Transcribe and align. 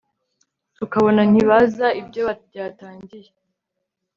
tukabona 0.77 1.21
ntibaza 1.31 1.87
ibyo 2.01 2.23
byatangiye 2.49 3.29